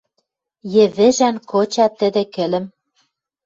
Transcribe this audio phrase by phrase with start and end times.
[0.73, 2.65] Йӹвӹжӓн кыча тӹдӹ кӹлӹм